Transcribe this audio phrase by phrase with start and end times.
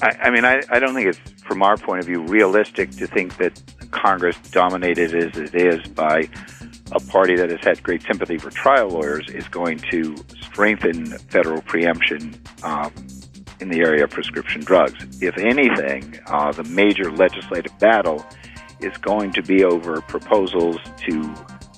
[0.00, 3.06] I, I mean, I, I don't think it's, from our point of view, realistic to
[3.06, 3.60] think that
[3.90, 6.28] Congress, dominated as it is by
[6.92, 11.62] a party that has had great sympathy for trial lawyers, is going to strengthen federal
[11.62, 12.92] preemption um,
[13.60, 15.22] in the area of prescription drugs.
[15.22, 18.24] If anything, uh, the major legislative battle
[18.80, 21.34] is going to be over proposals to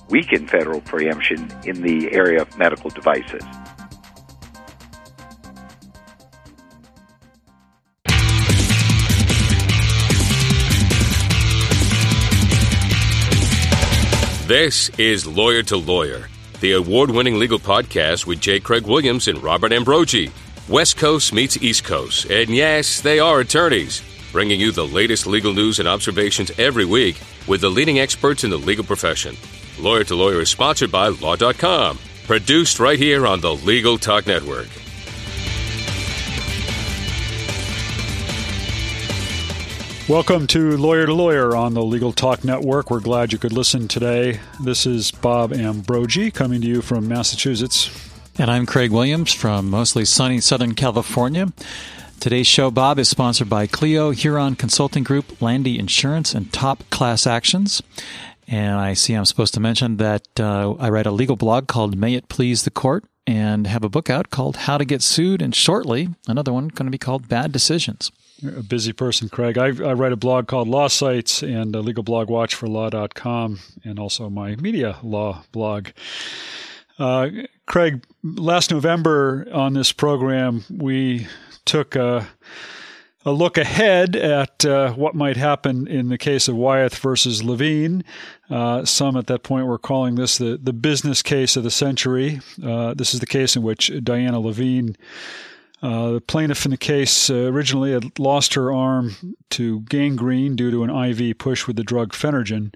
[0.09, 3.43] weaken federal preemption in the area of medical devices.
[14.51, 16.27] This is Lawyer to Lawyer,
[16.59, 18.59] the award winning legal podcast with J.
[18.59, 20.29] Craig Williams and Robert Ambrogi.
[20.67, 25.53] West Coast meets East Coast, and yes, they are attorneys, bringing you the latest legal
[25.53, 29.37] news and observations every week with the leading experts in the legal profession.
[29.79, 34.67] Lawyer to Lawyer is sponsored by Law.com, produced right here on the Legal Talk Network.
[40.11, 42.91] Welcome to Lawyer to Lawyer on the Legal Talk Network.
[42.91, 44.41] We're glad you could listen today.
[44.61, 47.89] This is Bob Ambrogi coming to you from Massachusetts.
[48.37, 51.53] And I'm Craig Williams from mostly sunny Southern California.
[52.19, 57.25] Today's show, Bob, is sponsored by Clio, Huron Consulting Group, Landy Insurance, and Top Class
[57.25, 57.81] Actions.
[58.49, 61.97] And I see I'm supposed to mention that uh, I write a legal blog called
[61.97, 65.41] May It Please the Court and have a book out called How to Get Sued,
[65.41, 68.11] and shortly, another one going to be called Bad Decisions.
[68.43, 69.57] A busy person, Craig.
[69.57, 73.99] I, I, write a blog called Law Sites and legal blog watch for law.com and
[73.99, 75.89] also my media law blog.
[76.97, 77.29] Uh,
[77.67, 81.27] Craig, last November on this program, we
[81.65, 82.27] took a,
[83.25, 88.03] a look ahead at uh, what might happen in the case of Wyeth versus Levine.
[88.49, 92.41] Uh, some at that point were calling this the, the business case of the century.
[92.63, 94.95] Uh, this is the case in which Diana Levine
[95.81, 100.71] uh, the plaintiff in the case uh, originally had lost her arm to gangrene due
[100.71, 102.73] to an IV push with the drug Phenergan.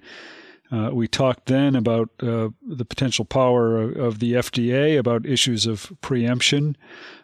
[0.72, 5.92] Uh, we talked then about uh, the potential power of, the FDA, about issues of
[6.00, 6.76] preemption,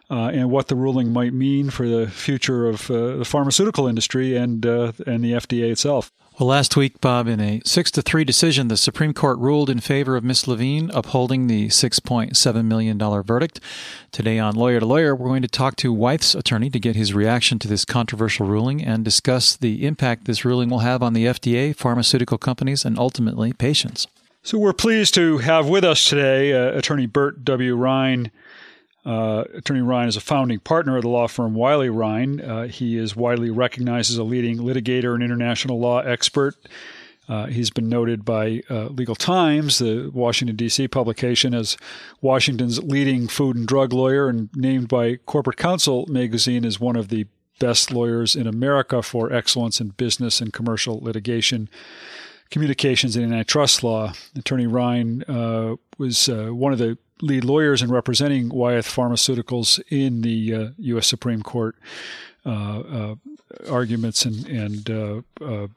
[0.09, 4.63] uh, and what the ruling might mean for the future of the pharmaceutical industry and
[4.63, 6.13] and the FDA itself.
[6.39, 9.79] Well, last week, Bob, in a 6 to 3 decision, the Supreme Court ruled in
[9.79, 10.47] favor of Ms.
[10.47, 13.59] Levine, upholding the $6.7 million verdict.
[14.11, 17.13] Today on Lawyer to Lawyer, we're going to talk to Wyeth's attorney to get his
[17.13, 21.25] reaction to this controversial ruling and discuss the impact this ruling will have on the
[21.25, 24.07] FDA, pharmaceutical companies, and ultimately patients.
[24.41, 27.75] So we're pleased to have with us today uh, attorney Bert W.
[27.75, 28.31] Rein.
[29.05, 32.39] Uh, Attorney Rein is a founding partner of the law firm Wiley Rein.
[32.39, 36.55] Uh, he is widely recognized as a leading litigator and international law expert.
[37.27, 40.87] Uh, he's been noted by uh, Legal Times, the Washington, D.C.
[40.89, 41.77] publication, as
[42.21, 47.07] Washington's leading food and drug lawyer, and named by Corporate Counsel magazine as one of
[47.07, 47.25] the
[47.59, 51.69] best lawyers in America for excellence in business and commercial litigation
[52.53, 54.13] communications and antitrust law.
[54.37, 60.21] Attorney Rein uh, was uh, one of the lead lawyers in representing Wyeth Pharmaceuticals in
[60.21, 61.07] the uh, U.S.
[61.07, 61.75] Supreme Court
[62.45, 63.15] uh, uh,
[63.69, 64.89] arguments and, and
[65.41, 65.67] uh,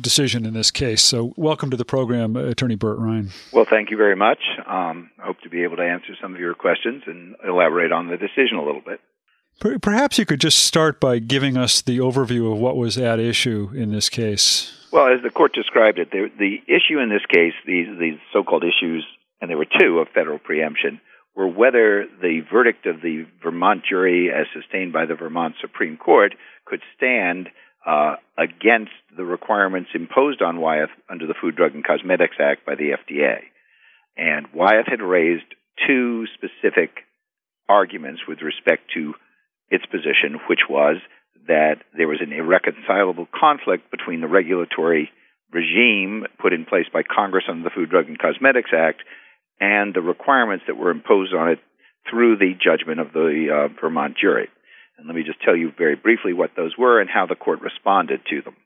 [0.00, 1.02] decision in this case.
[1.02, 3.30] So, welcome to the program, Attorney Bert Rein.
[3.52, 4.38] Well, thank you very much.
[4.66, 8.08] Um, I hope to be able to answer some of your questions and elaborate on
[8.08, 9.00] the decision a little bit.
[9.80, 13.70] Perhaps you could just start by giving us the overview of what was at issue
[13.74, 14.88] in this case.
[14.90, 18.64] Well, as the court described it, the, the issue in this case, these, these so-called
[18.64, 19.06] issues
[19.44, 21.02] and there were two of federal preemption,
[21.36, 26.32] were whether the verdict of the Vermont jury, as sustained by the Vermont Supreme Court,
[26.64, 27.50] could stand
[27.86, 32.74] uh, against the requirements imposed on Wyeth under the Food, Drug, and Cosmetics Act by
[32.74, 33.40] the FDA.
[34.16, 35.44] And Wyeth had raised
[35.86, 37.04] two specific
[37.68, 39.12] arguments with respect to
[39.68, 40.96] its position, which was
[41.48, 45.10] that there was an irreconcilable conflict between the regulatory
[45.52, 49.02] regime put in place by Congress under the Food, Drug, and Cosmetics Act
[49.60, 51.58] and the requirements that were imposed on it
[52.10, 54.48] through the judgment of the uh, Vermont jury.
[54.98, 57.60] And let me just tell you very briefly what those were and how the court
[57.60, 58.56] responded to them.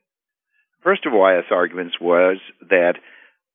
[0.83, 2.37] First of Wyeth's arguments was
[2.69, 2.93] that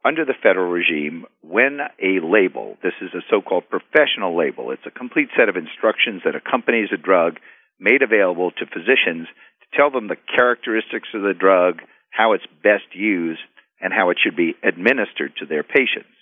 [0.04, 4.86] under the federal regime, when a label, this is a so called professional label, it's
[4.86, 7.38] a complete set of instructions that accompanies a drug
[7.80, 9.26] made available to physicians
[9.60, 11.80] to tell them the characteristics of the drug,
[12.10, 13.40] how it's best used,
[13.80, 16.12] and how it should be administered to their patients.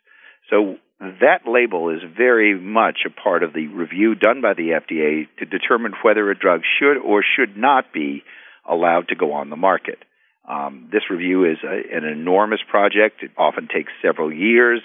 [0.48, 0.76] So
[1.20, 5.44] that label is very much a part of the review done by the FDA to
[5.44, 8.22] determine whether a drug should or should not be
[8.68, 9.98] allowed to go on the market.
[10.48, 13.22] Um, this review is a, an enormous project.
[13.22, 14.80] It often takes several years.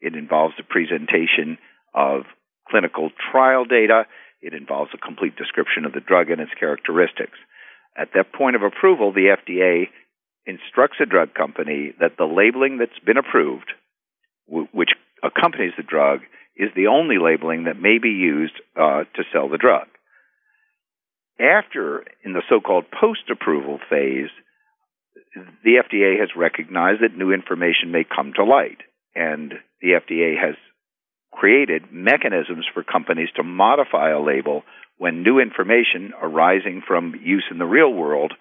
[0.00, 1.56] It involves the presentation
[1.94, 2.22] of
[2.68, 4.04] clinical trial data.
[4.42, 7.38] It involves a complete description of the drug and its characteristics.
[7.96, 9.88] At that point of approval, the FDA
[10.44, 13.70] instructs a drug company that the labeling that's been approved,
[14.48, 14.90] w- which
[15.22, 16.20] accompanies the drug,
[16.56, 19.86] is the only labeling that may be used uh, to sell the drug.
[21.40, 24.30] After, in the so called post approval phase,
[25.64, 28.78] the FDA has recognized that new information may come to light,
[29.14, 30.54] and the FDA has
[31.32, 34.62] created mechanisms for companies to modify a label
[34.98, 38.34] when new information arising from use in the real world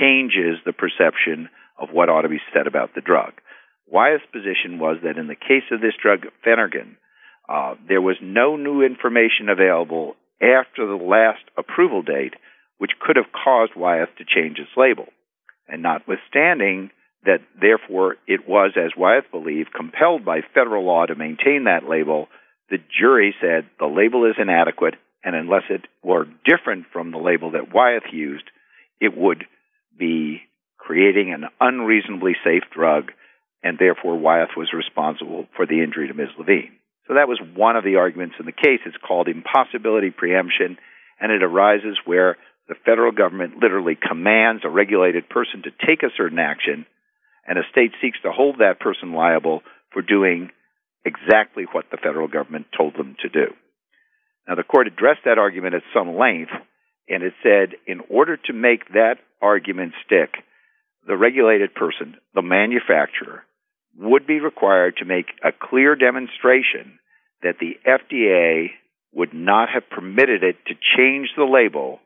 [0.00, 1.48] changes the perception
[1.80, 3.32] of what ought to be said about the drug.
[3.86, 6.96] Wyeth's position was that in the case of this drug, Phenergan,
[7.48, 12.34] uh, there was no new information available after the last approval date
[12.78, 15.06] which could have caused Wyeth to change its label.
[15.68, 16.90] And notwithstanding
[17.24, 22.28] that, therefore, it was, as Wyeth believed, compelled by federal law to maintain that label,
[22.70, 24.94] the jury said the label is inadequate,
[25.24, 28.44] and unless it were different from the label that Wyeth used,
[29.00, 29.44] it would
[29.98, 30.42] be
[30.78, 33.10] creating an unreasonably safe drug,
[33.62, 36.28] and therefore Wyeth was responsible for the injury to Ms.
[36.38, 36.72] Levine.
[37.08, 38.80] So that was one of the arguments in the case.
[38.84, 40.76] It's called impossibility preemption,
[41.20, 42.36] and it arises where
[42.68, 46.84] the federal government literally commands a regulated person to take a certain action,
[47.46, 49.62] and a state seeks to hold that person liable
[49.92, 50.50] for doing
[51.04, 53.54] exactly what the federal government told them to do.
[54.48, 56.50] Now, the court addressed that argument at some length,
[57.08, 60.34] and it said in order to make that argument stick,
[61.06, 63.44] the regulated person, the manufacturer,
[63.98, 66.98] would be required to make a clear demonstration
[67.42, 68.70] that the FDA
[69.12, 72.00] would not have permitted it to change the label,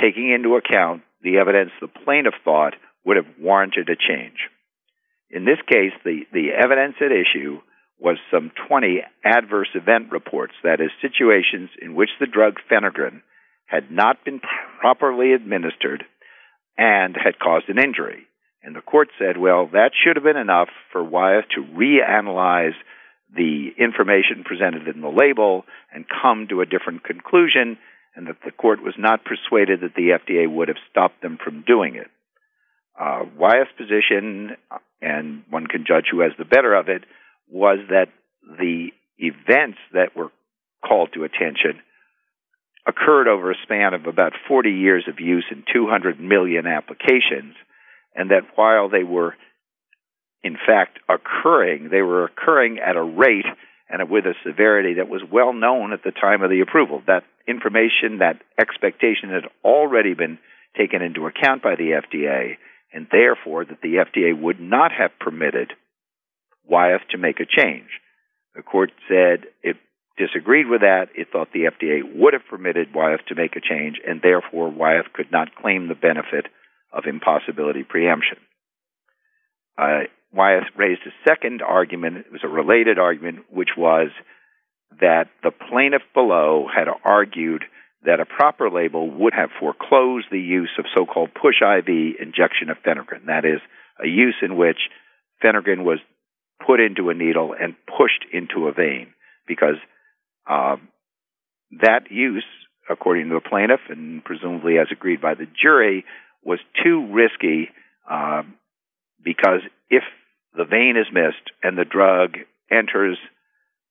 [0.00, 2.74] taking into account the evidence the plaintiff thought
[3.04, 4.38] would have warranted a change.
[5.30, 7.60] In this case, the, the evidence at issue
[8.00, 13.20] was some 20 adverse event reports, that is, situations in which the drug Phenergan
[13.66, 14.40] had not been
[14.80, 16.02] properly administered
[16.80, 18.26] and had caused an injury.
[18.62, 22.74] And the court said, well, that should have been enough for Wyeth to reanalyze
[23.36, 27.78] the information presented in the label and come to a different conclusion,
[28.16, 31.64] and that the court was not persuaded that the FDA would have stopped them from
[31.66, 32.08] doing it.
[32.98, 34.56] Uh, Wyeth's position,
[35.02, 37.04] and one can judge who has the better of it,
[37.48, 38.08] was that
[38.42, 38.88] the
[39.18, 40.32] events that were
[40.86, 41.82] called to attention
[42.86, 47.54] occurred over a span of about 40 years of use in 200 million applications,
[48.14, 49.34] and that while they were
[50.42, 53.44] in fact occurring, they were occurring at a rate
[53.88, 57.02] and with a severity that was well known at the time of the approval.
[57.06, 60.38] That information, that expectation had already been
[60.78, 62.56] taken into account by the FDA,
[62.92, 65.72] and therefore that the FDA would not have permitted
[66.64, 67.88] Wyeth to make a change.
[68.54, 69.76] The court said it
[70.20, 71.08] disagreed with that.
[71.14, 75.12] It thought the FDA would have permitted Wyeth to make a change, and therefore Wyeth
[75.14, 76.46] could not claim the benefit
[76.92, 78.36] of impossibility preemption.
[79.78, 82.18] Uh, Wyeth raised a second argument.
[82.18, 84.08] It was a related argument, which was
[85.00, 87.64] that the plaintiff below had argued
[88.04, 91.88] that a proper label would have foreclosed the use of so called push IV
[92.20, 93.26] injection of Phenergan.
[93.26, 93.60] That is,
[94.02, 94.78] a use in which
[95.42, 95.98] Phenergan was
[96.66, 99.12] put into a needle and pushed into a vein
[99.46, 99.76] because
[100.48, 100.76] uh,
[101.80, 102.44] that use,
[102.88, 106.04] according to the plaintiff and presumably as agreed by the jury,
[106.44, 107.68] was too risky
[108.10, 108.42] uh,
[109.22, 109.60] because
[109.90, 110.02] if
[110.56, 112.36] the vein is missed and the drug
[112.70, 113.18] enters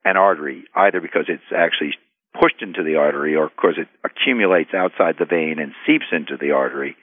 [0.04, 1.94] an artery, either because it's actually
[2.40, 6.52] pushed into the artery or because it accumulates outside the vein and seeps into the
[6.52, 6.96] artery,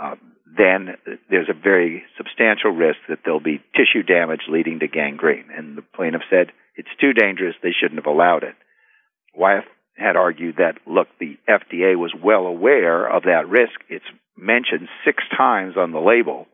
[0.00, 0.16] uh,
[0.56, 0.96] then
[1.30, 5.46] there's a very substantial risk that there'll be tissue damage leading to gangrene.
[5.56, 8.54] And the plaintiff said it's too dangerous, they shouldn't have allowed it.
[9.36, 9.64] Wyeth
[9.96, 13.80] had argued that, look, the FDA was well aware of that risk.
[13.88, 14.04] It's
[14.36, 16.46] mentioned six times on the label.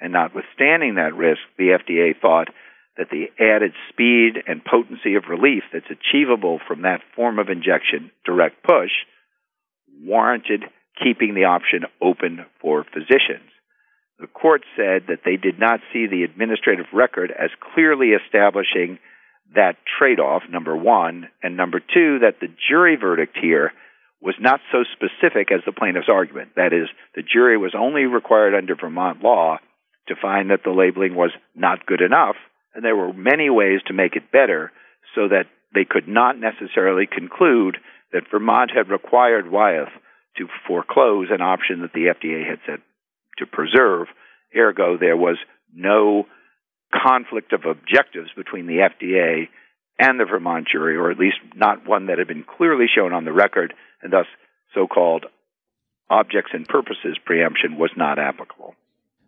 [0.00, 2.48] And notwithstanding that risk, the FDA thought
[2.96, 8.10] that the added speed and potency of relief that's achievable from that form of injection,
[8.24, 8.90] direct push,
[10.02, 10.64] warranted
[11.02, 13.50] keeping the option open for physicians.
[14.18, 18.98] The court said that they did not see the administrative record as clearly establishing
[19.54, 23.72] that trade off, number one, and number two, that the jury verdict here
[24.20, 26.50] was not so specific as the plaintiff's argument.
[26.56, 29.58] That is, the jury was only required under Vermont law
[30.08, 32.36] to find that the labeling was not good enough,
[32.74, 34.72] and there were many ways to make it better
[35.14, 37.76] so that they could not necessarily conclude
[38.12, 39.92] that Vermont had required Wyeth
[40.38, 42.78] to foreclose an option that the FDA had said
[43.38, 44.06] to preserve.
[44.56, 45.36] Ergo, there was
[45.74, 46.26] no
[46.92, 49.48] conflict of objectives between the FDA
[49.98, 53.24] and the Vermont jury, or at least not one that had been clearly shown on
[53.24, 54.26] the record, and thus
[54.74, 55.26] so called
[56.10, 58.74] objects and purposes preemption was not applicable.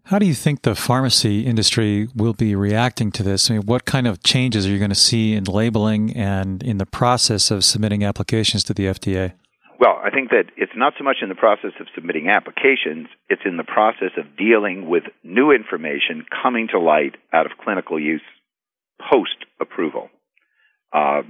[0.05, 3.51] How do you think the pharmacy industry will be reacting to this?
[3.51, 6.79] I mean, what kind of changes are you going to see in labeling and in
[6.79, 9.35] the process of submitting applications to the FDA?
[9.81, 13.41] Well, I think that it's not so much in the process of submitting applications, it's
[13.47, 18.21] in the process of dealing with new information coming to light out of clinical use
[19.11, 20.11] post approval.
[20.93, 21.23] Uh,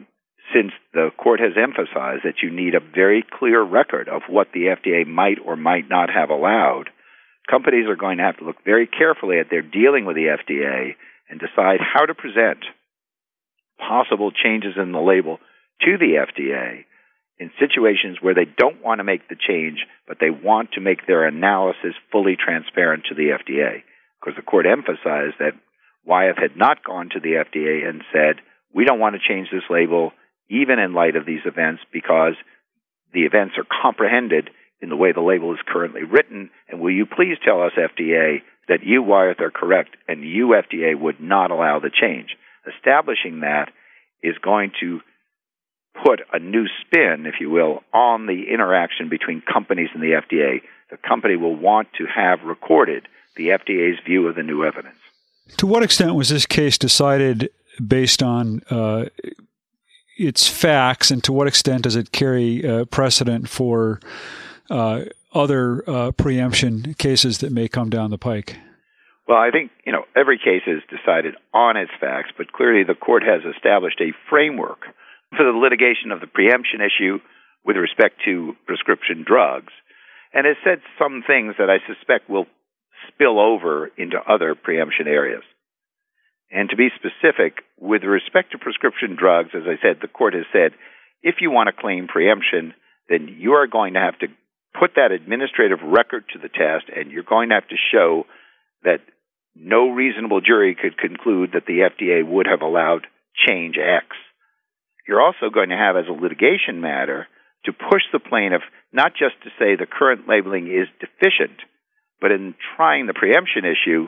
[0.52, 4.74] since the court has emphasized that you need a very clear record of what the
[4.74, 6.90] FDA might or might not have allowed,
[7.48, 10.96] companies are going to have to look very carefully at their dealing with the FDA
[11.28, 12.64] and decide how to present
[13.78, 15.38] possible changes in the label
[15.82, 16.84] to the FDA
[17.40, 21.06] in situations where they don't want to make the change, but they want to make
[21.06, 23.82] their analysis fully transparent to the FDA.
[24.20, 25.56] Because the court emphasized that
[26.04, 28.44] Wyeth had not gone to the FDA and said,
[28.74, 30.12] we don't want to change this label,
[30.50, 32.34] even in light of these events, because
[33.14, 34.50] the events are comprehended
[34.82, 36.50] in the way the label is currently written.
[36.68, 40.98] And will you please tell us, FDA, that you, Wyeth, are correct and you, FDA,
[40.98, 42.36] would not allow the change?
[42.76, 43.70] Establishing that
[44.22, 45.00] is going to
[45.94, 50.62] put a new spin, if you will, on the interaction between companies and the FDA.
[50.90, 53.06] The company will want to have recorded
[53.36, 54.96] the FDA's view of the new evidence.
[55.58, 57.50] To what extent was this case decided
[57.84, 59.06] based on uh,
[60.16, 64.00] its facts, and to what extent does it carry uh, precedent for
[64.68, 68.56] uh, other uh, preemption cases that may come down the pike?
[69.26, 72.94] Well, I think you know every case is decided on its facts, but clearly the
[72.94, 74.86] court has established a framework
[75.36, 77.18] for the litigation of the preemption issue
[77.64, 79.72] with respect to prescription drugs,
[80.32, 82.46] and has said some things that I suspect will
[83.08, 85.42] spill over into other preemption areas.
[86.50, 90.46] And to be specific, with respect to prescription drugs, as I said, the court has
[90.52, 90.72] said
[91.22, 92.74] if you want to claim preemption,
[93.08, 94.28] then you are going to have to
[94.78, 98.24] put that administrative record to the test, and you're going to have to show
[98.82, 99.00] that
[99.54, 103.06] no reasonable jury could conclude that the FDA would have allowed
[103.46, 104.06] change X
[105.06, 107.26] you're also going to have as a litigation matter
[107.64, 111.60] to push the plaintiff not just to say the current labeling is deficient,
[112.20, 114.06] but in trying the preemption issue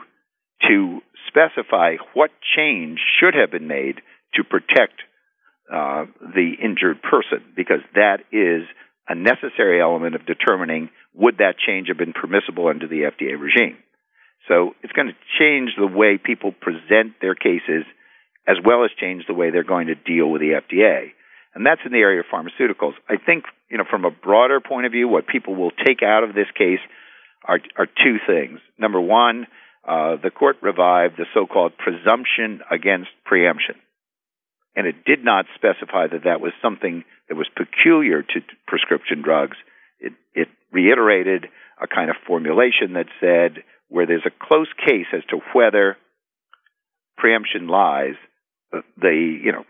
[0.67, 4.01] to specify what change should have been made
[4.35, 5.01] to protect
[5.71, 8.63] uh, the injured person, because that is
[9.07, 13.77] a necessary element of determining would that change have been permissible under the FDA regime.
[14.47, 17.85] So it's going to change the way people present their cases
[18.47, 21.11] as well as change the way they're going to deal with the FDA.
[21.55, 22.93] And that's in the area of pharmaceuticals.
[23.07, 26.23] I think, you know, from a broader point of view, what people will take out
[26.23, 26.79] of this case
[27.45, 28.59] are, are two things.
[28.77, 29.47] Number one,
[29.87, 33.75] uh, the court revived the so-called presumption against preemption.
[34.75, 39.57] And it did not specify that that was something that was peculiar to prescription drugs.
[39.99, 41.45] It, it reiterated
[41.81, 45.97] a kind of formulation that said where there's a close case as to whether
[47.17, 48.15] preemption lies,
[48.97, 49.65] the you know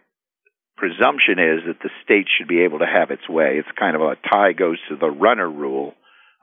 [0.77, 3.57] presumption is that the state should be able to have its way.
[3.59, 5.93] It's kind of a tie goes to the runner rule,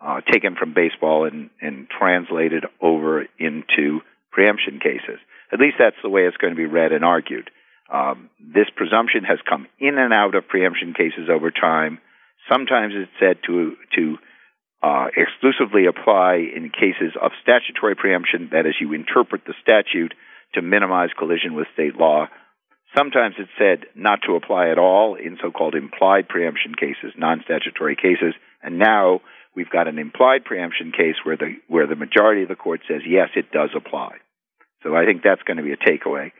[0.00, 4.00] uh, taken from baseball and, and translated over into
[4.31, 5.19] preemption cases.
[5.52, 7.50] At least that's the way it's going to be read and argued.
[7.93, 11.99] Um, this presumption has come in and out of preemption cases over time.
[12.49, 14.17] Sometimes it's said to to
[14.83, 20.14] uh, exclusively apply in cases of statutory preemption, that is, you interpret the statute
[20.55, 22.29] to minimize collision with state law.
[22.97, 27.42] Sometimes it's said not to apply at all in so called implied preemption cases, non
[27.44, 28.35] statutory cases.
[28.62, 29.20] And now
[29.54, 33.02] we've got an implied preemption case where the, where the majority of the court says,
[33.06, 34.16] yes, it does apply.
[34.82, 36.32] So I think that's going to be a takeaway.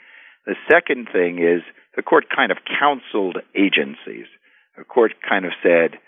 [0.47, 1.63] The second thing is
[1.95, 4.27] the court kind of counseled agencies.
[4.77, 6.01] The court kind of said,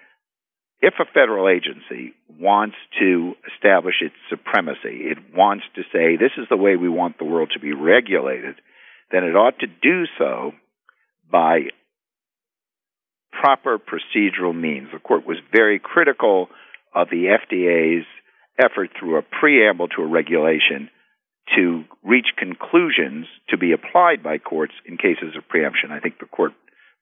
[0.80, 6.48] if a federal agency wants to establish its supremacy, it wants to say, this is
[6.50, 8.56] the way we want the world to be regulated,
[9.12, 10.52] then it ought to do so
[11.30, 11.68] by
[13.30, 14.88] proper procedural means.
[14.92, 16.48] The court was very critical
[16.94, 18.06] of the FDA's
[18.58, 20.90] effort through a preamble to a regulation
[21.56, 25.90] to reach conclusions to be applied by courts in cases of preemption.
[25.90, 26.52] I think the court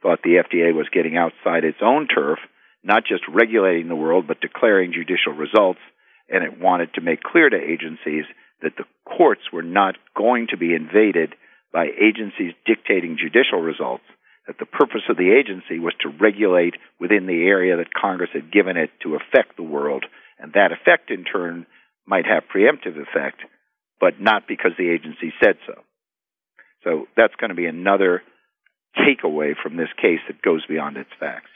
[0.03, 2.39] thought the FDA was getting outside its own turf,
[2.83, 5.81] not just regulating the world, but declaring judicial results,
[6.29, 8.25] and it wanted to make clear to agencies
[8.63, 11.35] that the courts were not going to be invaded
[11.73, 14.05] by agencies dictating judicial results,
[14.47, 18.53] that the purpose of the agency was to regulate within the area that Congress had
[18.53, 20.05] given it to affect the world,
[20.39, 21.67] and that effect in turn
[22.07, 23.43] might have preemptive effect,
[24.01, 25.75] but not because the agency said so.
[26.83, 28.23] So that's going to be another
[28.97, 31.51] takeaway from this case that goes beyond its facts.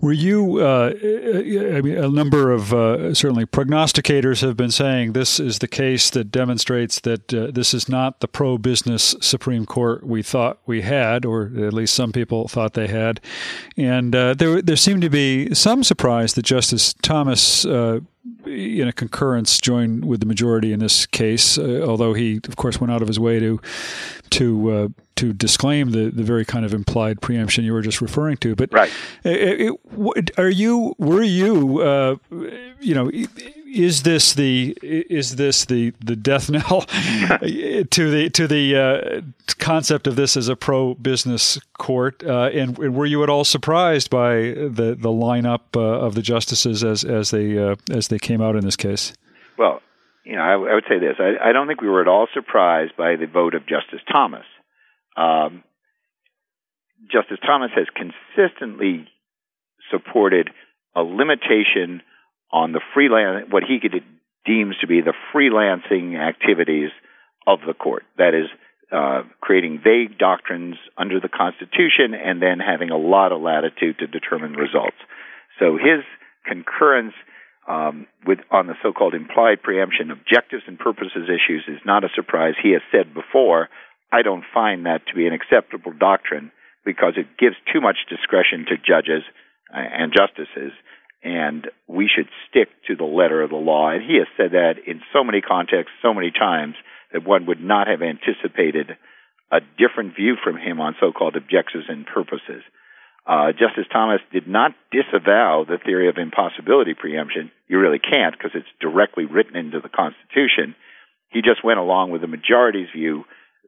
[0.00, 0.58] Were you?
[0.58, 5.68] Uh, I mean, a number of uh, certainly prognosticators have been saying this is the
[5.68, 10.80] case that demonstrates that uh, this is not the pro-business Supreme Court we thought we
[10.80, 13.20] had, or at least some people thought they had.
[13.76, 18.00] And uh, there, there seemed to be some surprise that Justice Thomas uh,
[18.46, 22.80] in a concurrence joined with the majority in this case, uh, although he, of course,
[22.80, 23.60] went out of his way to
[24.30, 24.88] to uh,
[25.20, 28.56] to disclaim the, the very kind of implied preemption you were just referring to.
[28.56, 28.90] But right.
[29.22, 32.16] It, it, are you were you uh,
[32.80, 33.10] you know
[33.70, 39.20] is this the is this the the death knell to the to the uh,
[39.58, 42.24] concept of this as a pro business court?
[42.24, 46.22] Uh, and, and, were you at all surprised by the the lineup uh, of the
[46.22, 49.12] justices as as they uh, as they came out in this case?
[49.58, 49.82] Well,
[50.24, 52.26] you know, I, I would say this: I, I, don't think we were at all
[52.32, 54.46] surprised by the vote of Justice Thomas.
[55.20, 55.64] Um,
[57.12, 59.06] Justice Thomas has consistently
[59.90, 60.50] supported
[60.94, 62.02] a limitation
[62.52, 63.78] on the freelance, what he
[64.46, 66.90] deems to be the freelancing activities
[67.46, 68.04] of the court.
[68.18, 68.48] That is,
[68.92, 74.06] uh, creating vague doctrines under the Constitution and then having a lot of latitude to
[74.06, 74.96] determine results.
[75.58, 76.02] So his
[76.46, 77.14] concurrence
[77.68, 82.54] um, with on the so-called implied preemption objectives and purposes issues is not a surprise.
[82.60, 83.68] He has said before,
[84.12, 86.50] I don't find that to be an acceptable doctrine
[86.84, 89.22] because it gives too much discretion to judges
[89.72, 90.72] uh, and justices
[91.22, 93.90] and we should stick to the letter of the law.
[93.90, 96.74] And he has said that in so many contexts, so many times,
[97.12, 98.96] that one would not have anticipated
[99.52, 102.62] a different view from him on so called objectives and purposes.
[103.26, 107.50] Uh, Justice Thomas did not disavow the theory of impossibility preemption.
[107.68, 110.74] You really can't because it's directly written into the Constitution.
[111.28, 113.24] He just went along with the majority's view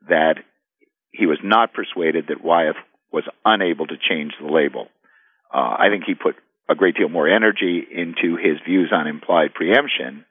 [0.09, 0.37] that
[1.11, 2.77] he was not persuaded that Wyeth
[3.13, 4.89] was unable to change the label.
[5.53, 6.37] Uh, I think he put
[6.69, 10.25] a great deal more energy into his views on implied preemption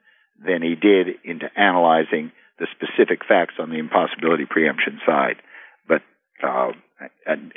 [0.44, 5.36] than he did into analyzing the specific facts on the impossibility preemption side.
[5.86, 6.02] But
[6.42, 6.72] uh,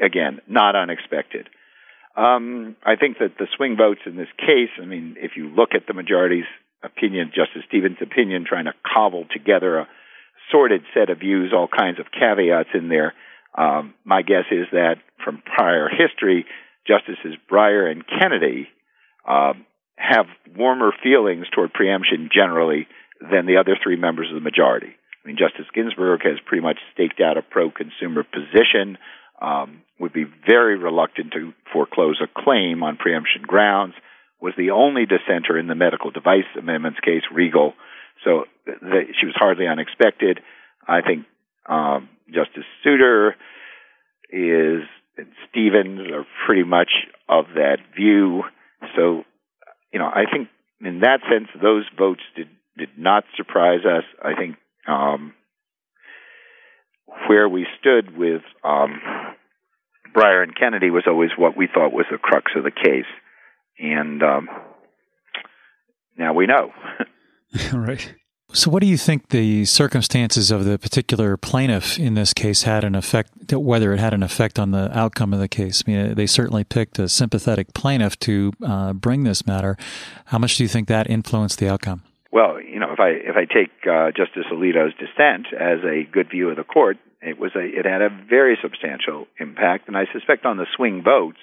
[0.01, 1.49] again, not unexpected.
[2.15, 5.69] Um, I think that the swing votes in this case, I mean, if you look
[5.73, 6.47] at the majority's
[6.83, 9.87] opinion, Justice Stevens' opinion, trying to cobble together a
[10.51, 13.13] sorted set of views, all kinds of caveats in there,
[13.57, 16.45] um, my guess is that from prior history,
[16.87, 18.67] Justices Breyer and Kennedy
[19.27, 19.53] uh,
[19.95, 22.87] have warmer feelings toward preemption generally
[23.21, 24.93] than the other three members of the majority.
[25.23, 28.97] I mean, Justice Ginsburg has pretty much staked out a pro-consumer position.
[29.41, 33.93] Um, would be very reluctant to foreclose a claim on preemption grounds.
[34.41, 37.73] Was the only dissenter in the medical device amendments case, Riegel.
[38.23, 40.39] So the, she was hardly unexpected.
[40.87, 41.25] I think
[41.67, 43.35] um, Justice Souter
[44.31, 44.83] is
[45.17, 46.89] and Stevens are pretty much
[47.29, 48.43] of that view.
[48.95, 49.23] So,
[49.93, 50.49] you know, I think
[50.81, 52.47] in that sense, those votes did
[52.77, 54.03] did not surprise us.
[54.21, 55.33] I think um,
[57.27, 58.99] where we stood with um,
[60.13, 63.05] Breyer and Kennedy was always what we thought was the crux of the case,
[63.79, 64.49] and um,
[66.17, 66.71] now we know.
[67.73, 68.13] right.
[68.53, 72.83] So, what do you think the circumstances of the particular plaintiff in this case had
[72.83, 75.83] an effect, whether it had an effect on the outcome of the case?
[75.85, 79.75] I mean, they certainly picked a sympathetic plaintiff to uh, bring this matter.
[80.27, 82.03] How much do you think that influenced the outcome?
[82.31, 86.29] Well, you know, if I if I take uh, Justice Alito's dissent as a good
[86.29, 90.05] view of the court, it was a it had a very substantial impact, and I
[90.13, 91.39] suspect on the swing votes,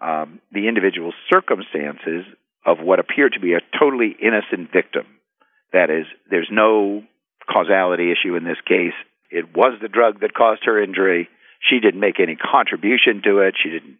[0.00, 2.24] um, the individual circumstances
[2.64, 5.06] of what appeared to be a totally innocent victim
[5.72, 7.02] that is, there's no
[7.52, 8.94] causality issue in this case.
[9.30, 11.28] It was the drug that caused her injury.
[11.68, 13.54] She didn't make any contribution to it.
[13.62, 13.98] She didn't.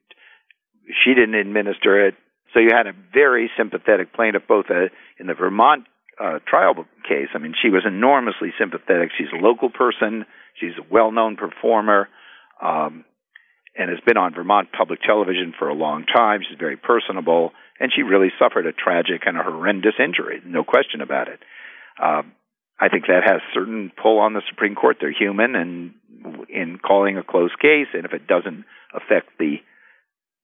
[1.05, 2.15] She didn't administer it.
[2.53, 5.87] So you had a very sympathetic plaintiff, both uh, in the Vermont
[6.21, 6.75] uh, trial
[7.09, 7.29] case.
[7.33, 9.11] I mean, she was enormously sympathetic.
[9.17, 10.27] She's a local person.
[10.59, 12.09] She's a well-known performer,
[12.61, 13.05] um,
[13.77, 16.41] and has been on Vermont public television for a long time.
[16.47, 20.43] She's very personable, and she really suffered a tragic and a horrendous injury.
[20.45, 21.39] No question about it.
[22.01, 22.23] Uh,
[22.79, 24.97] I think that has certain pull on the Supreme Court.
[25.01, 25.95] They're human, and
[26.49, 29.57] in calling a closed case, and if it doesn't affect the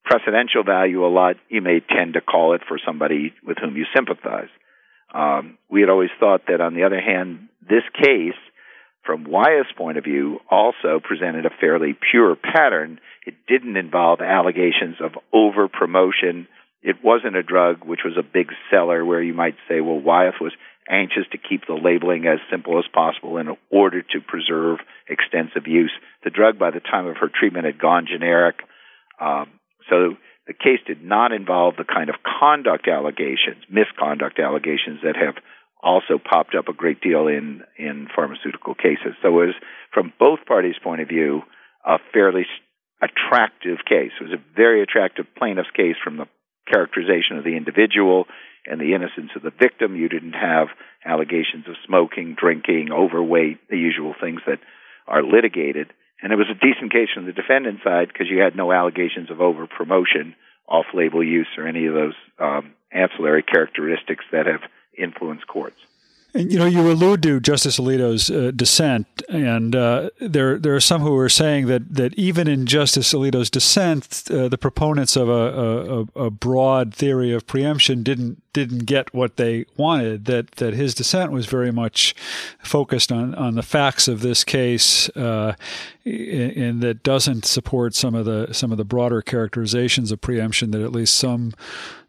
[0.07, 3.87] precedential value a lot, you may tend to call it for somebody with whom you
[3.95, 4.51] sympathize.
[5.15, 8.39] Um, we had always thought that, on the other hand, this case,
[9.05, 13.01] from Wyeth's point of view, also presented a fairly pure pattern.
[13.25, 16.49] It didn't involve allegations of over promotion.
[16.83, 20.41] It wasn't a drug which was a big seller where you might say, well, Wyeth
[20.41, 20.53] was
[20.91, 25.93] anxious to keep the labeling as simple as possible in order to preserve extensive use.
[26.25, 28.57] The drug, by the time of her treatment, had gone generic.
[29.21, 29.51] Um,
[29.91, 35.35] so the case did not involve the kind of conduct allegations, misconduct allegations that have
[35.83, 39.15] also popped up a great deal in in pharmaceutical cases.
[39.23, 39.55] So it was
[39.93, 41.43] from both parties' point of view
[41.85, 42.47] a fairly
[43.03, 44.13] attractive case.
[44.21, 46.27] It was a very attractive plaintiff's case from the
[46.67, 48.27] characterization of the individual
[48.67, 49.97] and the innocence of the victim.
[49.97, 50.69] You didn't have
[51.05, 54.59] allegations of smoking, drinking, overweight, the usual things that
[55.07, 55.93] are litigated.
[56.23, 59.31] And it was a decent case from the defendant's side because you had no allegations
[59.31, 60.35] of over promotion,
[60.69, 64.63] off label use, or any of those um, ancillary characteristics that have
[64.97, 65.77] influenced courts.
[66.37, 70.81] And, you know, you allude to Justice Alito's uh, dissent, and uh, there there are
[70.81, 75.31] some who are saying that, that even in Justice Alito's dissent, uh, the proponents of
[75.31, 80.25] a, a, a, broad theory of preemption didn't didn't get what they wanted.
[80.25, 82.15] That that his dissent was very much
[82.59, 85.57] focused on, on the facts of this case, uh,
[86.07, 90.81] and that doesn't support some of the some of the broader characterizations of preemption that
[90.81, 91.53] at least some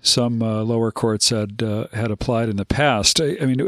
[0.01, 3.19] some uh, lower courts had uh, had applied in the past.
[3.19, 3.61] I, I, mean,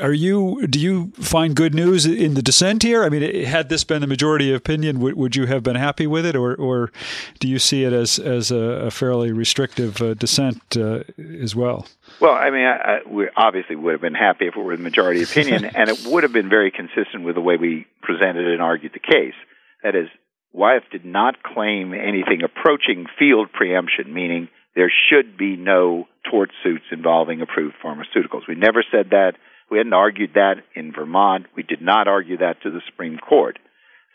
[0.00, 3.04] are you do you find good news in the dissent here?
[3.04, 6.26] I mean, had this been the majority opinion, would, would you have been happy with
[6.26, 6.92] it, or or
[7.40, 11.86] do you see it as as a, a fairly restrictive uh, dissent uh, as well?
[12.20, 14.82] Well, I mean, I, I, we obviously would have been happy if it were the
[14.82, 18.62] majority opinion, and it would have been very consistent with the way we presented and
[18.62, 19.34] argued the case.
[19.82, 20.08] That is,
[20.52, 26.84] Wyeth did not claim anything approaching field preemption, meaning there should be no tort suits
[26.90, 28.48] involving approved pharmaceuticals.
[28.48, 29.32] We never said that.
[29.70, 31.46] We hadn't argued that in Vermont.
[31.56, 33.58] We did not argue that to the Supreme Court.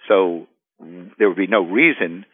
[0.07, 0.47] So
[1.17, 2.25] there would be no reason,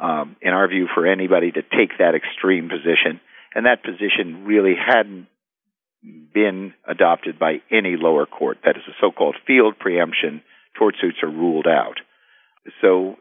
[0.00, 3.20] um, in our view, for anybody to take that extreme position
[3.54, 5.26] and that position really hadn't
[6.34, 8.58] been adopted by any lower court.
[8.64, 10.42] That is a so-called field preemption.
[10.78, 12.00] Tort suits are ruled out.
[12.80, 13.16] So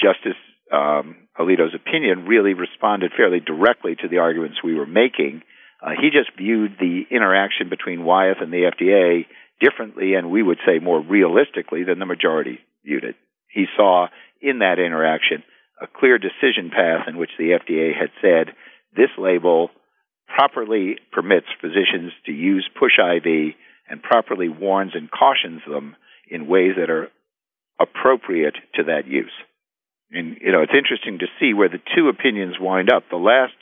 [0.00, 0.38] Justice
[0.72, 5.42] um, Alito's opinion really responded fairly directly to the arguments we were making.
[5.82, 9.26] Uh, he just viewed the interaction between Wyeth and the FDA
[9.60, 13.16] differently, and we would say more realistically than the majority viewed it.
[13.48, 14.08] He saw
[14.40, 15.42] in that interaction
[15.80, 18.54] a clear decision path in which the FDA had said
[18.96, 19.70] this label
[20.28, 23.54] properly permits physicians to use push IV
[23.88, 25.96] and properly warns and cautions them
[26.28, 27.10] in ways that are
[27.80, 29.32] appropriate to that use.
[30.10, 33.04] And you know, it's interesting to see where the two opinions wind up.
[33.10, 33.54] The last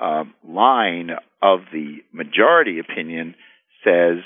[0.00, 3.34] um, line of the majority opinion
[3.84, 4.18] says,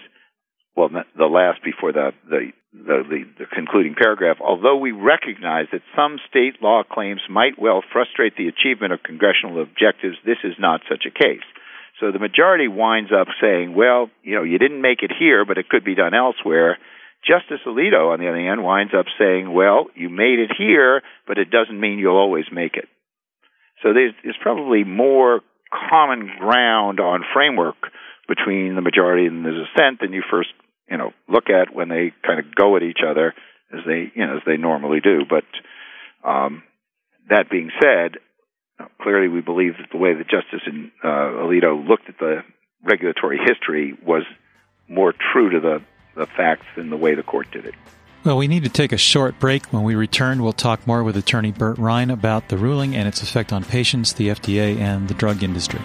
[0.77, 2.53] well, the last before the the
[2.85, 7.83] the, the, the concluding paragraph, although we recognize that some state law claims might well
[7.93, 11.47] frustrate the achievement of congressional objectives, this is not such a case.
[12.01, 15.57] So the majority winds up saying, well, you know, you didn't make it here, but
[15.57, 16.79] it could be done elsewhere.
[17.25, 21.39] Justice Alito, on the other hand, winds up saying, well, you made it here, but
[21.39, 22.89] it doesn't mean you'll always make it.
[23.83, 25.41] So there's, there's probably more
[25.73, 27.77] common ground on framework
[28.29, 30.51] between the majority and the dissent than you first
[30.91, 33.35] you know look at when they kind of go at each other
[33.73, 35.23] as they you know as they normally do.
[35.29, 35.45] But
[36.29, 36.63] um,
[37.29, 38.19] that being said,
[39.01, 42.43] clearly we believe that the way that Justice in, uh, Alito looked at the
[42.85, 44.23] regulatory history was
[44.89, 45.83] more true to the,
[46.15, 47.75] the facts than the way the court did it.
[48.25, 49.67] Well, we need to take a short break.
[49.67, 53.23] When we return, we'll talk more with attorney Bert Rein about the ruling and its
[53.23, 55.81] effect on patients, the FDA, and the drug industry.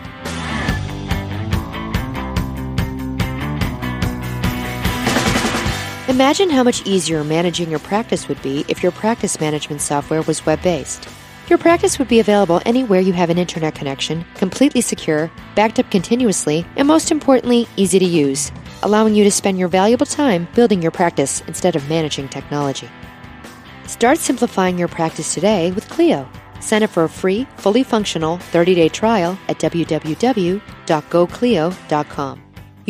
[6.11, 10.45] Imagine how much easier managing your practice would be if your practice management software was
[10.45, 11.07] web based.
[11.47, 15.89] Your practice would be available anywhere you have an internet connection, completely secure, backed up
[15.89, 18.51] continuously, and most importantly, easy to use,
[18.83, 22.89] allowing you to spend your valuable time building your practice instead of managing technology.
[23.87, 26.27] Start simplifying your practice today with Clio.
[26.59, 30.61] Sign up for a free, fully functional 30 day trial at www.goclio.com.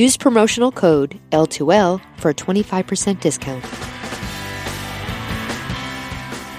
[0.02, 3.64] Use promotional code L2L for a 25% discount.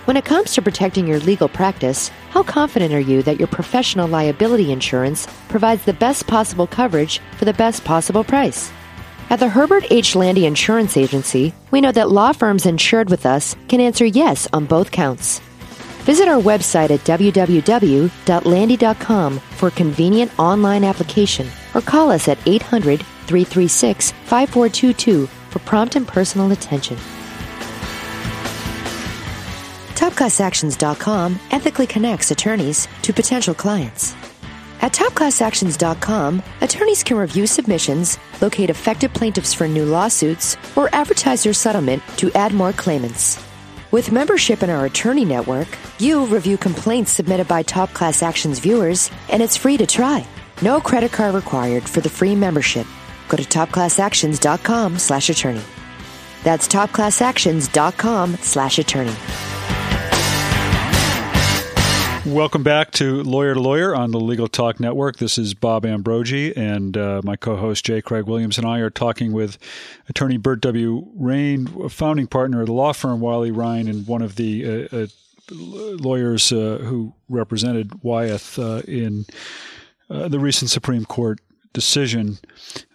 [0.06, 4.08] When it comes to protecting your legal practice, how confident are you that your professional
[4.08, 8.72] liability insurance provides the best possible coverage for the best possible price?
[9.30, 10.16] At the Herbert H.
[10.16, 14.66] Landy Insurance Agency, we know that law firms insured with us can answer yes on
[14.66, 15.42] both counts.
[16.06, 24.12] Visit our website at www.landy.com for convenient online application or call us at 800 336
[24.12, 26.98] 5422 for prompt and personal attention.
[29.96, 34.16] TopClassActions.com ethically connects attorneys to potential clients.
[34.86, 41.54] At TopClassActions.com, attorneys can review submissions, locate affected plaintiffs for new lawsuits, or advertise their
[41.54, 43.44] settlement to add more claimants.
[43.90, 45.68] With membership in our attorney network,
[45.98, 50.24] you review complaints submitted by Top Class Actions viewers, and it's free to try.
[50.62, 52.86] No credit card required for the free membership.
[53.28, 55.64] Go to topclassactions.com slash attorney.
[56.44, 59.16] That's topclassactions.com slash attorney.
[62.26, 65.18] Welcome back to Lawyer to Lawyer on the Legal Talk Network.
[65.18, 68.02] This is Bob Ambrogi, and uh, my co host J.
[68.02, 69.60] Craig Williams and I are talking with
[70.10, 71.08] attorney Bert W.
[71.16, 74.98] Rein, a founding partner of the law firm Wiley Rein, and one of the uh,
[74.98, 75.08] uh,
[75.52, 79.28] lawyers uh, who represented Wyeth uh, in
[80.10, 81.40] uh, the recent Supreme Court
[81.76, 82.40] decision.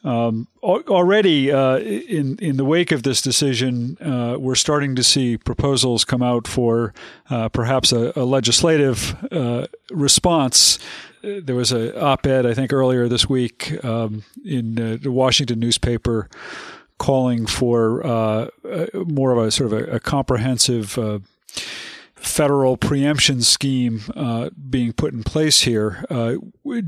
[0.03, 5.37] Um, already, uh, in in the wake of this decision, uh, we're starting to see
[5.37, 6.93] proposals come out for
[7.29, 10.79] uh, perhaps a, a legislative uh, response.
[11.23, 16.29] There was an op-ed, I think, earlier this week um, in uh, the Washington newspaper
[16.97, 18.49] calling for uh,
[19.07, 20.99] more of a sort of a, a comprehensive
[22.21, 26.05] federal preemption scheme uh, being put in place here.
[26.11, 26.35] Uh,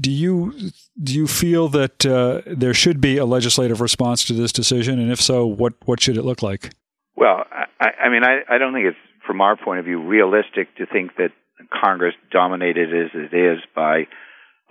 [0.01, 0.55] do you
[1.03, 5.11] do you feel that uh, there should be a legislative response to this decision, and
[5.11, 6.71] if so, what what should it look like?
[7.16, 7.45] Well,
[7.81, 10.87] I, I mean, I, I don't think it's from our point of view realistic to
[10.87, 11.31] think that
[11.71, 14.07] Congress, dominated as it is by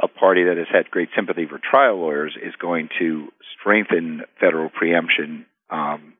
[0.01, 3.27] a party that has had great sympathy for trial lawyers, is going to
[3.59, 6.13] strengthen federal preemption um,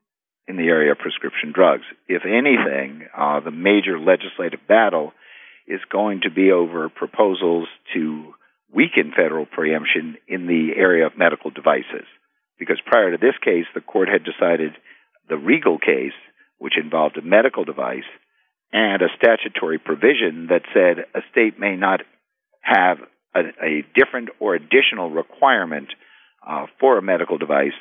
[0.48, 1.84] in the area of prescription drugs.
[2.08, 5.14] If anything, uh, the major legislative battle
[5.68, 8.34] is going to be over proposals to
[8.74, 12.08] weaken federal preemption in the area of medical devices.
[12.58, 14.74] Because prior to this case, the court had decided
[15.30, 16.18] the Riegel case,
[16.58, 18.08] which involved a medical device,
[18.72, 22.02] and a statutory provision that said a state may not
[22.62, 23.00] have
[23.36, 25.90] a, a different or additional requirement
[26.48, 27.78] uh, for a medical device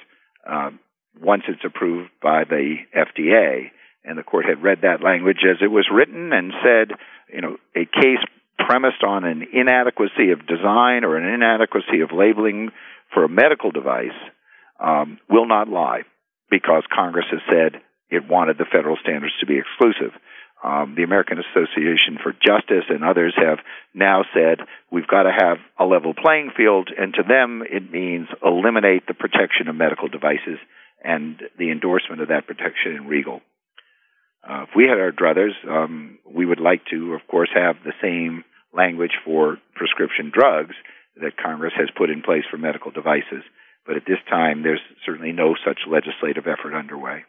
[0.49, 0.71] uh,
[1.19, 3.71] once it's approved by the FDA.
[4.05, 6.97] And the court had read that language as it was written and said,
[7.33, 8.25] you know, a case
[8.59, 12.71] premised on an inadequacy of design or an inadequacy of labeling
[13.13, 14.17] for a medical device
[14.79, 16.03] um, will not lie
[16.51, 20.13] because Congress has said it wanted the federal standards to be exclusive.
[20.63, 23.59] Um, the American Association for Justice and others have
[23.95, 28.29] now said we've got to have a level playing field, and to them it means
[28.45, 30.59] eliminate the protection of medical devices
[31.03, 33.41] and the endorsement of that protection in Riegel.
[34.49, 37.93] Uh, if we had our druthers, um, we would like to, of course, have the
[38.01, 40.75] same language for prescription drugs
[41.17, 43.45] that Congress has put in place for medical devices.
[43.87, 47.25] But at this time, there's certainly no such legislative effort underway.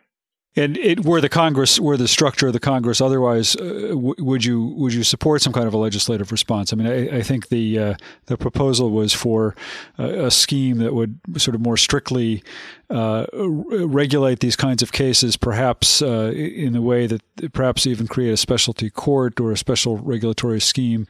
[0.53, 4.43] And it, were the Congress, were the structure of the Congress otherwise, uh, w- would
[4.43, 6.73] you would you support some kind of a legislative response?
[6.73, 7.93] I mean, I, I think the uh,
[8.25, 9.55] the proposal was for
[9.97, 12.43] a, a, scheme that would sort of more strictly
[12.89, 17.21] uh, regulate these kinds of cases, perhaps uh, in a way that
[17.53, 21.07] perhaps even create a specialty court or a special regulatory scheme.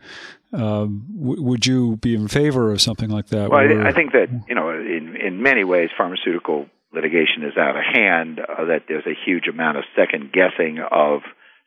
[0.53, 3.49] Um, w- would you be in favor of something like that?
[3.49, 7.75] Well, I, I think that you know, in in many ways, pharmaceutical litigation is out
[7.75, 11.21] of hand, uh, that there's a huge amount of second guessing of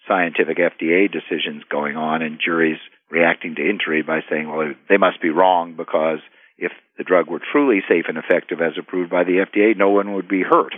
[0.07, 2.79] scientific FDA decisions going on, and juries
[3.11, 6.19] reacting to injury by saying, well, they must be wrong because
[6.59, 10.15] if the drug were truly safe and effective as approved by the FDA, no one
[10.15, 10.75] would be hurt.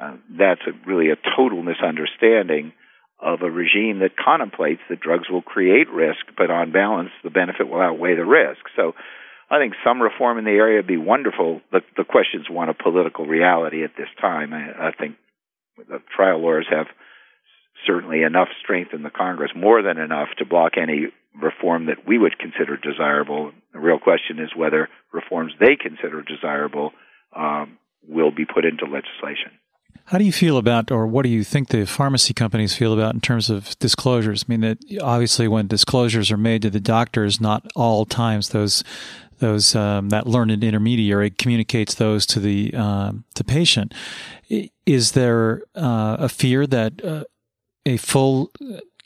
[0.00, 2.72] Uh, that's a, really a total misunderstanding
[3.20, 7.68] of a regime that contemplates that drugs will create risk, but on balance, the benefit
[7.68, 8.60] will outweigh the risk.
[8.76, 8.94] So
[9.50, 11.60] I think some reform in the area would be wonderful.
[11.72, 14.52] The, the question's one of political reality at this time.
[14.52, 15.16] I, I think
[15.76, 16.86] the trial lawyers have
[17.86, 21.06] certainly enough strength in the Congress, more than enough to block any
[21.40, 23.52] reform that we would consider desirable.
[23.72, 26.92] The real question is whether reforms they consider desirable
[27.34, 29.52] um, will be put into legislation.
[30.06, 33.14] How do you feel about, or what do you think the pharmacy companies feel about
[33.14, 34.44] in terms of disclosures?
[34.48, 38.82] I mean, that obviously when disclosures are made to the doctors, not all times those
[39.40, 43.92] those um, that learned intermediary communicates those to the uh, the patient.
[44.86, 47.24] Is there uh, a fear that uh,
[47.86, 48.50] a full,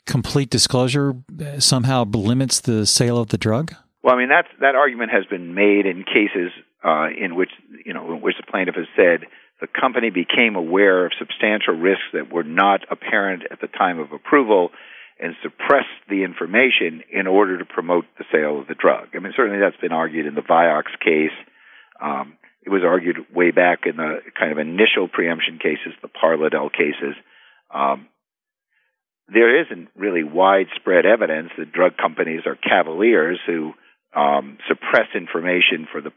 [0.05, 1.15] complete disclosure
[1.59, 3.73] somehow limits the sale of the drug?
[4.03, 6.51] Well, I mean that that argument has been made in cases
[6.83, 7.49] uh, in which
[7.85, 9.27] you know in which the plaintiff has said
[9.61, 14.11] the company became aware of substantial risks that were not apparent at the time of
[14.11, 14.71] approval
[15.19, 19.09] and suppress the information in order to promote the sale of the drug.
[19.15, 21.35] I mean, certainly that's been argued in the Vioxx case.
[22.01, 26.71] Um, it was argued way back in the kind of initial preemption cases, the Parlodel
[26.71, 27.15] cases.
[27.73, 28.07] Um,
[29.27, 33.73] there isn't really widespread evidence that drug companies are cavaliers who
[34.15, 36.11] um, suppress information for the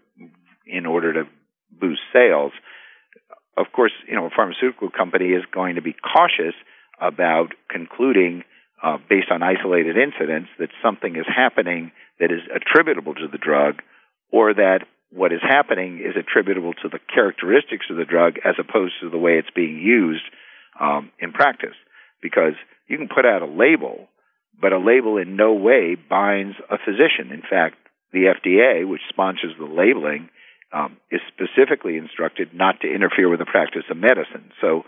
[0.67, 1.25] in order to
[1.71, 2.53] boost sales.
[3.57, 6.55] Of course, you know a pharmaceutical company is going to be cautious
[7.01, 8.45] about concluding
[8.83, 13.83] uh, based on isolated incidents that something is happening that is attributable to the drug,
[14.31, 18.95] or that what is happening is attributable to the characteristics of the drug as opposed
[19.01, 20.25] to the way it's being used
[20.81, 21.77] um, in practice.
[22.21, 22.55] Because
[22.89, 24.09] you can put out a label,
[24.61, 27.33] but a label in no way binds a physician.
[27.33, 27.77] In fact,
[28.13, 30.29] the FDA, which sponsors the labeling,
[30.73, 34.51] um, is specifically instructed not to interfere with the practice of medicine.
[34.61, 34.85] So,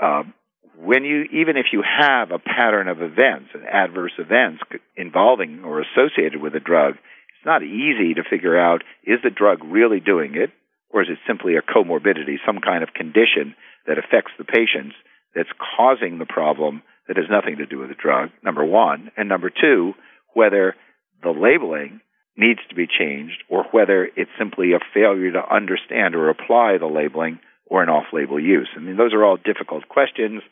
[0.00, 0.34] um,
[0.78, 4.62] when you even if you have a pattern of events, adverse events
[4.96, 9.64] involving or associated with a drug, it's not easy to figure out is the drug
[9.64, 10.50] really doing it,
[10.90, 13.54] or is it simply a comorbidity, some kind of condition
[13.86, 14.94] that affects the patients
[15.34, 18.30] that's causing the problem that has nothing to do with the drug.
[18.42, 19.92] Number one, and number two,
[20.34, 20.74] whether
[21.22, 22.00] the labeling
[22.36, 26.86] needs to be changed or whether it's simply a failure to understand or apply the
[26.86, 28.68] labeling or an off-label use.
[28.76, 30.42] I mean, those are all difficult questions,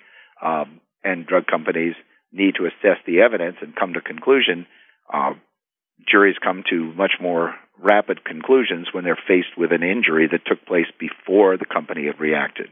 [0.43, 1.95] um, and drug companies
[2.33, 4.67] need to assess the evidence and come to conclusion.
[5.13, 5.35] Uh,
[6.09, 10.65] juries come to much more rapid conclusions when they're faced with an injury that took
[10.67, 12.69] place before the company had reacted.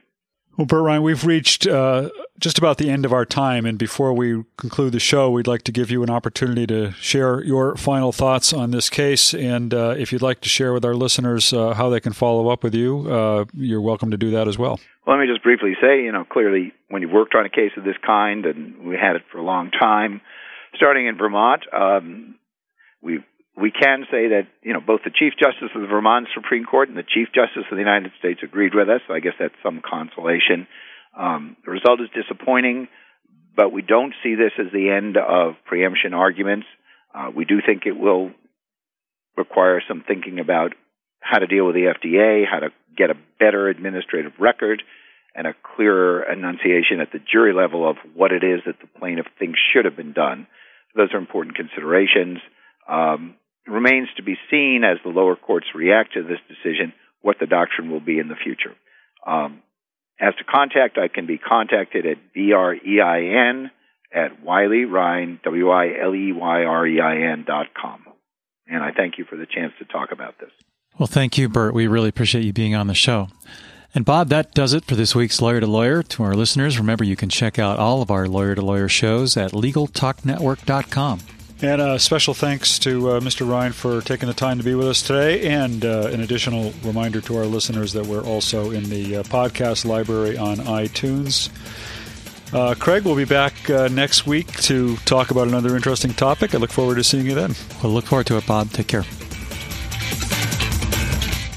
[0.57, 3.65] Well, Bert Rein, we've reached uh, just about the end of our time.
[3.65, 7.43] And before we conclude the show, we'd like to give you an opportunity to share
[7.43, 9.33] your final thoughts on this case.
[9.33, 12.51] And uh, if you'd like to share with our listeners uh, how they can follow
[12.51, 14.79] up with you, uh, you're welcome to do that as well.
[15.07, 17.73] Well, let me just briefly say, you know, clearly when you've worked on a case
[17.79, 20.21] of this kind, and we had it for a long time,
[20.77, 22.35] starting in Vermont, um,
[23.01, 23.25] we've
[23.57, 26.89] we can say that you know both the Chief Justice of the Vermont Supreme Court
[26.89, 29.01] and the Chief Justice of the United States agreed with us.
[29.07, 30.67] So I guess that's some consolation.
[31.19, 32.89] Um, the result is disappointing,
[33.55, 36.67] but we don't see this as the end of preemption arguments.
[37.15, 38.31] Uh, we do think it will
[39.37, 40.73] require some thinking about
[41.21, 44.83] how to deal with the FDA, how to get a better administrative record,
[45.35, 49.27] and a clearer enunciation at the jury level of what it is that the plaintiff
[49.39, 50.47] thinks should have been done.
[50.95, 52.39] Those are important considerations.
[52.89, 57.47] Um, remains to be seen as the lower courts react to this decision what the
[57.47, 58.75] doctrine will be in the future.
[59.27, 59.63] Um,
[60.21, 63.71] as to contact, I can be contacted at B-R-E-I-N
[64.15, 68.05] at Wiley Rein, W-I-L-E-Y-R-E-I-N dot com.
[68.67, 70.51] And I thank you for the chance to talk about this.
[70.99, 71.75] Well, thank you, Bert.
[71.75, 73.29] We really appreciate you being on the show.
[73.95, 76.03] And Bob, that does it for this week's Lawyer to Lawyer.
[76.03, 79.37] To our listeners, remember you can check out all of our Lawyer to Lawyer shows
[79.37, 81.21] at LegalTalkNetwork.com.
[81.63, 83.49] And a special thanks to uh, Mr.
[83.49, 85.49] Rein for taking the time to be with us today.
[85.49, 89.85] And uh, an additional reminder to our listeners that we're also in the uh, podcast
[89.85, 91.51] library on iTunes.
[92.53, 96.53] Uh, Craig will be back uh, next week to talk about another interesting topic.
[96.53, 97.55] I look forward to seeing you then.
[97.81, 98.71] We'll look forward to it, Bob.
[98.71, 99.05] Take care.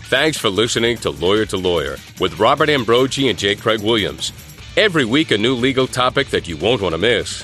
[0.08, 3.56] Thanks for listening to Lawyer to Lawyer with Robert Ambrogi and J.
[3.56, 4.32] Craig Williams.
[4.78, 7.44] Every week, a new legal topic that you won't want to miss.